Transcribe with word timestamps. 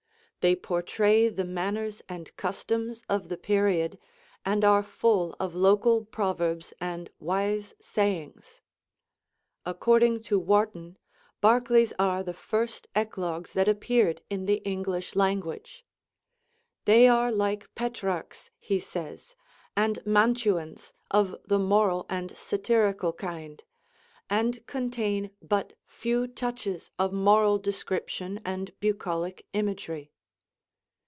They 0.43 0.55
portray 0.55 1.29
the 1.29 1.43
manners 1.45 2.01
and 2.09 2.35
customs 2.35 3.03
of 3.07 3.29
the 3.29 3.37
period, 3.37 3.99
and 4.43 4.63
are 4.65 4.81
full 4.81 5.35
of 5.39 5.53
local 5.53 6.03
proverbs 6.05 6.73
and 6.81 7.11
wise 7.19 7.75
sayings. 7.79 8.59
According 9.67 10.23
to 10.23 10.39
Warton, 10.39 10.97
Barclay's 11.41 11.93
are 11.99 12.23
the 12.23 12.33
first 12.33 12.87
'Eclogues' 12.95 13.53
that 13.53 13.67
appeared 13.67 14.23
in 14.31 14.47
the 14.47 14.63
English 14.65 15.13
language. 15.15 15.85
"They 16.85 17.07
are 17.07 17.31
like 17.31 17.69
Petrarch's," 17.75 18.49
he 18.57 18.79
says, 18.79 19.35
"and 19.77 20.03
Mantuans 20.07 20.91
of 21.11 21.35
the 21.45 21.59
moral 21.59 22.07
and 22.09 22.35
satirical 22.35 23.13
kind; 23.13 23.63
and 24.27 24.65
contain 24.65 25.29
but 25.39 25.73
few 25.85 26.25
touches 26.25 26.89
of 26.97 27.13
moral 27.13 27.59
description 27.59 28.39
and 28.43 28.71
bucolic 28.79 29.45
imagery." 29.53 30.11